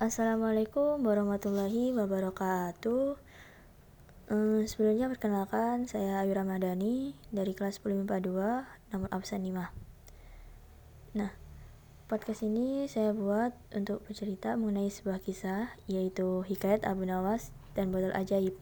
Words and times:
Assalamualaikum 0.00 1.04
warahmatullahi 1.04 1.92
wabarakatuh. 1.92 3.20
Um, 4.32 4.64
sebelumnya 4.64 5.12
perkenalkan 5.12 5.84
saya 5.84 6.24
Ayu 6.24 6.32
Ramadhani 6.32 7.12
dari 7.28 7.52
kelas 7.52 7.84
10 7.84 8.08
MIPA 8.08 8.24
2 8.24 8.96
nomor 8.96 9.12
absen 9.12 9.44
5. 9.44 9.60
Nah, 11.20 11.36
podcast 12.08 12.40
ini 12.48 12.88
saya 12.88 13.12
buat 13.12 13.52
untuk 13.76 14.00
bercerita 14.08 14.56
mengenai 14.56 14.88
sebuah 14.88 15.20
kisah 15.20 15.68
yaitu 15.84 16.48
Hikayat 16.48 16.88
Abu 16.88 17.04
Nawas 17.04 17.52
dan 17.76 17.92
Botol 17.92 18.16
Ajaib. 18.16 18.56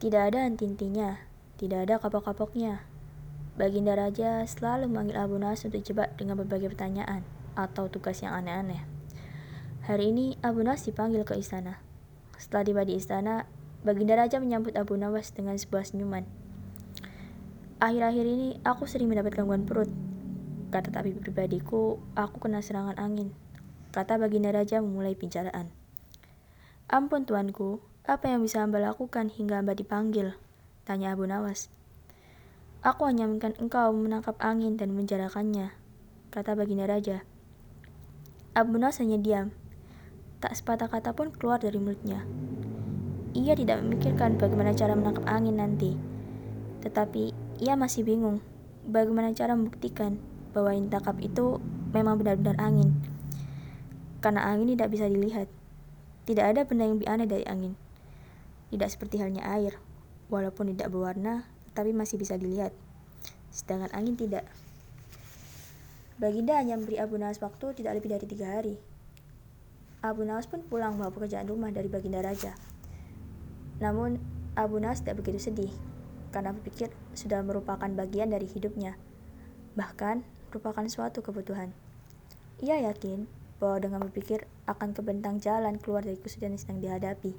Tidak 0.00 0.22
ada 0.24 0.40
anti-intinya, 0.40 1.20
tidak 1.60 1.84
ada 1.84 2.00
kapok-kapoknya. 2.00 2.80
Baginda 3.60 3.92
Raja 3.92 4.40
selalu 4.48 4.88
memanggil 4.88 5.20
Abu 5.20 5.36
Nawas 5.36 5.68
untuk 5.68 5.84
jebak 5.84 6.16
dengan 6.16 6.40
berbagai 6.40 6.72
pertanyaan 6.72 7.20
atau 7.52 7.92
tugas 7.92 8.24
yang 8.24 8.32
aneh-aneh. 8.32 8.99
Hari 9.80 10.12
ini 10.12 10.36
Abu 10.44 10.60
Nawas 10.60 10.84
dipanggil 10.84 11.24
ke 11.24 11.40
istana. 11.40 11.80
Setelah 12.36 12.68
tiba 12.68 12.82
di 12.84 13.00
istana, 13.00 13.48
Baginda 13.80 14.12
Raja 14.12 14.36
menyambut 14.36 14.76
Abu 14.76 14.92
Nawas 15.00 15.32
dengan 15.32 15.56
sebuah 15.56 15.88
senyuman. 15.88 16.28
Akhir-akhir 17.80 18.26
ini 18.28 18.60
aku 18.60 18.84
sering 18.84 19.08
mendapat 19.08 19.40
gangguan 19.40 19.64
perut. 19.64 19.88
Kata 20.68 20.92
tapi 20.92 21.16
pribadiku, 21.16 21.96
aku 22.12 22.44
kena 22.44 22.60
serangan 22.60 23.00
angin. 23.00 23.32
Kata 23.88 24.20
Baginda 24.20 24.52
Raja 24.52 24.84
memulai 24.84 25.16
pembicaraan. 25.16 25.72
Ampun 26.92 27.24
tuanku, 27.24 27.80
apa 28.04 28.28
yang 28.28 28.44
bisa 28.44 28.60
hamba 28.60 28.84
lakukan 28.84 29.32
hingga 29.32 29.64
hamba 29.64 29.72
dipanggil? 29.72 30.36
Tanya 30.84 31.16
Abu 31.16 31.24
Nawas. 31.24 31.72
Aku 32.84 33.08
hanya 33.08 33.24
menginginkan 33.24 33.56
engkau 33.56 33.96
menangkap 33.96 34.36
angin 34.44 34.76
dan 34.76 34.92
menjarakannya, 34.92 35.72
kata 36.28 36.52
Baginda 36.52 36.84
Raja. 36.84 37.24
Abu 38.52 38.76
Nawas 38.76 39.00
hanya 39.00 39.16
diam, 39.16 39.56
Tak 40.40 40.56
sepatah 40.56 40.88
kata 40.88 41.12
pun 41.12 41.28
keluar 41.36 41.60
dari 41.60 41.76
mulutnya. 41.76 42.24
Ia 43.36 43.52
tidak 43.52 43.84
memikirkan 43.84 44.40
bagaimana 44.40 44.72
cara 44.72 44.96
menangkap 44.96 45.28
angin 45.28 45.60
nanti. 45.60 45.92
Tetapi 46.80 47.36
ia 47.60 47.76
masih 47.76 48.08
bingung 48.08 48.40
bagaimana 48.88 49.36
cara 49.36 49.52
membuktikan 49.52 50.16
bahwa 50.56 50.72
yang 50.72 50.88
ditangkap 50.88 51.20
itu 51.20 51.60
memang 51.92 52.16
benar-benar 52.16 52.56
angin. 52.56 52.96
Karena 54.24 54.48
angin 54.48 54.72
tidak 54.72 54.96
bisa 54.96 55.12
dilihat. 55.12 55.52
Tidak 56.24 56.44
ada 56.56 56.64
benda 56.64 56.88
yang 56.88 56.96
lebih 56.96 57.08
aneh 57.12 57.28
dari 57.28 57.44
angin. 57.44 57.76
Tidak 58.72 58.88
seperti 58.88 59.20
halnya 59.20 59.44
air, 59.44 59.76
walaupun 60.32 60.72
tidak 60.72 60.88
berwarna, 60.88 61.44
tapi 61.76 61.92
masih 61.92 62.16
bisa 62.16 62.40
dilihat. 62.40 62.72
Sedangkan 63.52 63.92
angin 63.92 64.16
tidak. 64.16 64.48
Baginda 66.16 66.56
hanya 66.56 66.80
memberi 66.80 66.96
Abu 66.96 67.20
Nas 67.20 67.44
waktu 67.44 67.76
tidak 67.76 68.00
lebih 68.00 68.08
dari 68.16 68.24
tiga 68.24 68.56
hari 68.56 68.89
Abu 70.00 70.24
Nawas 70.24 70.48
pun 70.48 70.64
pulang 70.64 70.96
membawa 70.96 71.12
pekerjaan 71.12 71.44
rumah 71.44 71.68
dari 71.68 71.92
Baginda 71.92 72.24
Raja. 72.24 72.56
Namun, 73.84 74.16
Abu 74.56 74.80
Nawas 74.80 75.04
tidak 75.04 75.20
begitu 75.20 75.36
sedih, 75.52 75.72
karena 76.32 76.56
berpikir 76.56 76.88
sudah 77.12 77.44
merupakan 77.44 77.84
bagian 77.84 78.32
dari 78.32 78.48
hidupnya, 78.48 78.96
bahkan 79.76 80.24
merupakan 80.48 80.88
suatu 80.88 81.20
kebutuhan. 81.20 81.76
Ia 82.64 82.80
yakin 82.88 83.28
bahwa 83.60 83.76
dengan 83.76 84.00
berpikir 84.08 84.48
akan 84.64 84.96
kebentang 84.96 85.36
jalan 85.36 85.76
keluar 85.76 86.00
dari 86.00 86.16
kesulitan 86.16 86.56
yang 86.56 86.60
sedang 86.64 86.80
dihadapi. 86.80 87.32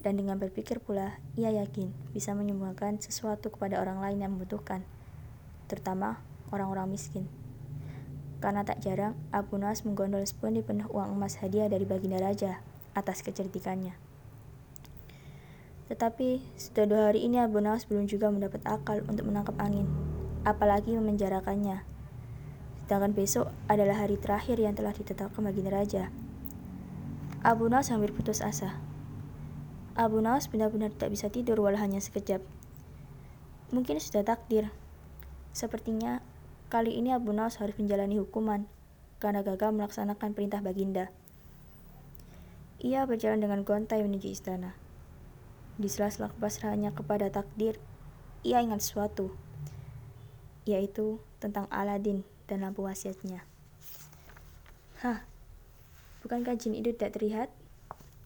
Dan 0.00 0.18
dengan 0.18 0.40
berpikir 0.40 0.80
pula, 0.80 1.20
ia 1.36 1.52
yakin 1.52 1.92
bisa 2.16 2.32
menyumbangkan 2.32 2.96
sesuatu 2.98 3.52
kepada 3.52 3.76
orang 3.76 4.00
lain 4.00 4.24
yang 4.24 4.32
membutuhkan, 4.34 4.82
terutama 5.68 6.18
orang-orang 6.48 6.90
miskin. 6.90 7.28
Karena 8.42 8.66
tak 8.66 8.82
jarang, 8.82 9.14
Abu 9.30 9.54
Nawas 9.54 9.86
menggondol 9.86 10.26
sepundi 10.26 10.66
penuh 10.66 10.90
uang 10.90 11.14
emas 11.14 11.38
hadiah 11.38 11.70
dari 11.70 11.86
Baginda 11.86 12.18
Raja 12.18 12.58
atas 12.90 13.22
kecerdikannya. 13.22 13.94
Tetapi, 15.86 16.42
sudah 16.58 16.84
dua 16.90 17.02
hari 17.14 17.22
ini 17.22 17.38
Abu 17.38 17.62
Nawas 17.62 17.86
belum 17.86 18.10
juga 18.10 18.34
mendapat 18.34 18.66
akal 18.66 19.06
untuk 19.06 19.30
menangkap 19.30 19.54
angin, 19.62 19.86
apalagi 20.42 20.98
memenjarakannya. 20.98 21.86
Sedangkan 22.82 23.14
besok 23.14 23.48
adalah 23.70 24.04
hari 24.04 24.18
terakhir 24.18 24.58
yang 24.58 24.74
telah 24.74 24.90
ditetapkan 24.92 25.40
Baginda 25.40 25.72
Raja. 25.72 26.10
Abu 27.46 27.70
Nawas 27.70 27.94
hampir 27.94 28.10
putus 28.10 28.42
asa. 28.42 28.82
Abu 29.94 30.18
Nawas 30.18 30.50
benar-benar 30.50 30.90
tidak 30.92 31.14
bisa 31.14 31.30
tidur 31.30 31.62
walau 31.62 31.78
hanya 31.78 32.02
sekejap. 32.02 32.42
Mungkin 33.70 33.96
sudah 34.02 34.26
takdir. 34.26 34.68
Sepertinya 35.54 36.20
Kali 36.72 36.96
ini 36.96 37.12
Abu 37.12 37.36
Nawas 37.36 37.60
harus 37.60 37.76
menjalani 37.76 38.16
hukuman 38.16 38.64
karena 39.20 39.44
gagal 39.44 39.76
melaksanakan 39.76 40.32
perintah 40.32 40.64
Baginda. 40.64 41.12
Ia 42.80 43.04
berjalan 43.04 43.44
dengan 43.44 43.60
gontai 43.60 44.00
menuju 44.00 44.32
istana. 44.32 44.72
Di 45.76 45.92
sela-sela 45.92 46.32
kepasrahannya 46.32 46.96
kepada 46.96 47.28
takdir, 47.28 47.76
ia 48.40 48.64
ingat 48.64 48.80
sesuatu, 48.80 49.36
yaitu 50.64 51.20
tentang 51.44 51.68
Aladin 51.68 52.24
dan 52.48 52.64
lampu 52.64 52.88
wasiatnya. 52.88 53.44
Hah, 55.04 55.28
bukankah 56.24 56.56
jin 56.56 56.72
itu 56.72 56.96
tidak 56.96 57.20
terlihat? 57.20 57.52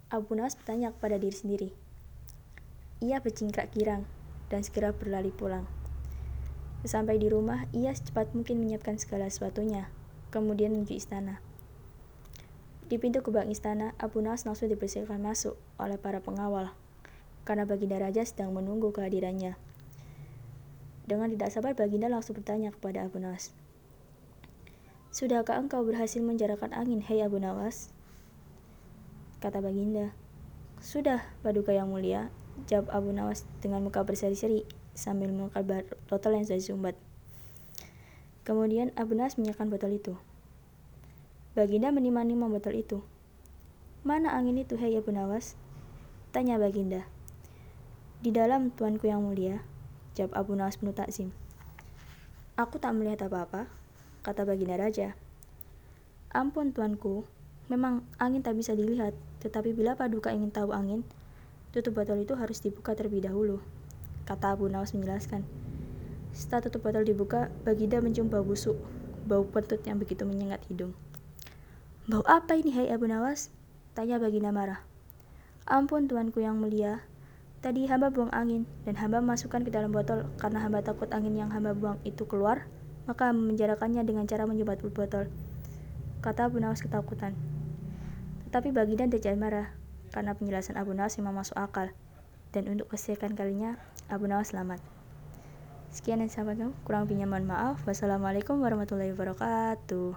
Abu 0.06 0.38
Nawas 0.38 0.54
bertanya 0.54 0.94
kepada 0.94 1.18
diri 1.18 1.34
sendiri. 1.34 1.70
Ia 3.02 3.18
bercingkrak 3.18 3.74
girang 3.74 4.06
dan 4.54 4.62
segera 4.62 4.94
berlari 4.94 5.34
pulang. 5.34 5.66
Sampai 6.86 7.18
di 7.18 7.26
rumah, 7.26 7.66
ia 7.74 7.90
secepat 7.90 8.30
mungkin 8.30 8.62
menyiapkan 8.62 8.94
segala 8.94 9.26
sesuatunya, 9.26 9.90
kemudian 10.30 10.70
menuju 10.70 10.94
istana. 10.94 11.42
Di 12.86 12.94
pintu 13.02 13.26
gerbang 13.26 13.50
istana, 13.50 13.90
Abu 13.98 14.22
Nas 14.22 14.46
langsung 14.46 14.70
dipersilakan 14.70 15.18
masuk 15.18 15.58
oleh 15.82 15.98
para 15.98 16.22
pengawal, 16.22 16.70
karena 17.42 17.66
Baginda 17.66 17.98
Raja 17.98 18.22
sedang 18.22 18.54
menunggu 18.54 18.94
kehadirannya. 18.94 19.58
Dengan 21.10 21.26
tidak 21.34 21.50
sabar, 21.50 21.74
Baginda 21.74 22.06
langsung 22.06 22.38
bertanya 22.38 22.70
kepada 22.70 23.02
Abu 23.02 23.18
Nawas. 23.18 23.50
Sudahkah 25.10 25.58
engkau 25.58 25.82
berhasil 25.82 26.22
menjarakan 26.22 26.70
angin, 26.70 27.02
hei 27.02 27.18
Abu 27.18 27.42
Nawas? 27.42 27.90
Kata 29.42 29.58
Baginda. 29.58 30.14
Sudah, 30.78 31.26
Paduka 31.42 31.74
yang 31.74 31.90
mulia, 31.90 32.30
jawab 32.70 32.94
Abu 32.94 33.10
Nawas 33.10 33.42
dengan 33.58 33.82
muka 33.82 34.06
berseri-seri 34.06 34.85
sambil 34.96 35.28
mengangkat 35.30 35.84
botol 36.08 36.32
yang 36.34 36.48
sudah 36.48 36.58
disumbat. 36.58 36.96
Kemudian 38.48 38.90
Abu 38.96 39.12
Nas 39.12 39.36
menyalakan 39.36 39.68
botol 39.68 39.92
itu. 39.94 40.16
Baginda 41.52 41.92
menimang-nimang 41.92 42.48
botol 42.48 42.80
itu. 42.80 42.98
Mana 44.02 44.32
angin 44.32 44.56
itu, 44.56 44.80
hei 44.80 44.96
Abu 44.96 45.12
Nawas? 45.12 45.54
Tanya 46.32 46.56
Baginda. 46.56 47.04
Di 48.24 48.32
dalam 48.32 48.72
tuanku 48.72 49.04
yang 49.04 49.20
mulia, 49.20 49.60
jawab 50.16 50.32
Abu 50.32 50.52
Nawas 50.56 50.80
penuh 50.80 50.96
takzim. 50.96 51.30
Aku 52.56 52.80
tak 52.80 52.96
melihat 52.96 53.28
apa-apa, 53.28 53.68
kata 54.24 54.48
Baginda 54.48 54.80
Raja. 54.80 55.12
Ampun 56.32 56.72
tuanku, 56.72 57.28
memang 57.68 58.06
angin 58.16 58.40
tak 58.40 58.56
bisa 58.56 58.72
dilihat, 58.72 59.12
tetapi 59.44 59.76
bila 59.76 59.98
paduka 59.98 60.32
ingin 60.32 60.54
tahu 60.54 60.72
angin, 60.72 61.04
tutup 61.74 61.98
botol 61.98 62.16
itu 62.22 62.32
harus 62.38 62.62
dibuka 62.64 62.96
terlebih 62.96 63.26
dahulu 63.26 63.60
kata 64.26 64.58
Abu 64.58 64.66
Nawas 64.66 64.92
menjelaskan. 64.92 65.46
Setelah 66.34 66.68
tutup 66.68 66.84
botol 66.84 67.06
dibuka, 67.06 67.48
Baginda 67.64 68.02
mencium 68.02 68.28
bau 68.28 68.44
busuk, 68.44 68.76
bau 69.24 69.46
pentut 69.46 69.80
yang 69.86 69.96
begitu 69.96 70.26
menyengat 70.26 70.60
hidung. 70.68 70.92
Bau 72.10 72.26
apa 72.28 72.58
ini, 72.58 72.74
hai 72.74 72.92
Abu 72.92 73.08
Nawas? 73.08 73.54
Tanya 73.96 74.20
Baginda 74.20 74.52
marah. 74.52 74.84
Ampun 75.64 76.10
tuanku 76.10 76.44
yang 76.44 76.60
mulia, 76.60 77.02
tadi 77.64 77.88
hamba 77.88 78.12
buang 78.12 78.30
angin 78.30 78.68
dan 78.86 78.94
hamba 79.00 79.18
masukkan 79.18 79.64
ke 79.64 79.70
dalam 79.74 79.90
botol 79.90 80.28
karena 80.38 80.62
hamba 80.62 80.84
takut 80.84 81.10
angin 81.10 81.34
yang 81.34 81.50
hamba 81.50 81.74
buang 81.74 81.98
itu 82.06 82.28
keluar, 82.28 82.68
maka 83.10 83.34
menjarakannya 83.34 84.02
dengan 84.06 84.26
cara 84.30 84.46
menyebat 84.46 84.82
botol. 84.82 85.26
Kata 86.20 86.46
Abu 86.50 86.58
Nawas 86.58 86.82
ketakutan. 86.82 87.34
Tetapi 88.46 88.70
Baginda 88.70 89.06
tidak 89.10 89.34
marah, 89.38 89.74
karena 90.14 90.34
penjelasan 90.38 90.78
Abu 90.78 90.94
Nawas 90.94 91.18
memang 91.18 91.34
masuk 91.42 91.58
akal. 91.58 91.90
Dan 92.54 92.70
untuk 92.70 92.92
kesekian 92.92 93.34
kalinya, 93.34 93.74
Abu 94.06 94.30
Nawas 94.30 94.54
selamat. 94.54 94.78
Sekian 95.90 96.20
yang 96.20 96.30
saya 96.30 96.44
sampaikan, 96.44 96.76
kurang 96.84 97.08
lebihnya 97.08 97.24
mohon 97.24 97.48
maaf. 97.48 97.82
Wassalamualaikum 97.88 98.60
warahmatullahi 98.60 99.16
wabarakatuh. 99.16 100.12